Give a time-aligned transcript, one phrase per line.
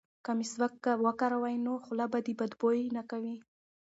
[0.25, 3.35] که مسواک وکاروې نو خوله به دې بوی نه کوي.